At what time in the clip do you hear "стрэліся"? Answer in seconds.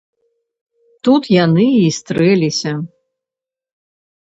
1.99-2.71